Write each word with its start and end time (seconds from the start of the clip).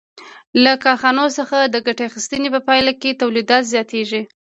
له 0.63 0.71
کارخانو 0.83 1.25
څخه 1.37 1.57
د 1.63 1.75
ګټې 1.87 2.03
اخیستنې 2.07 2.49
په 2.55 2.59
پایله 2.67 2.93
کې 3.01 3.19
تولیدات 3.21 3.63
زیاتېږي 3.73 4.21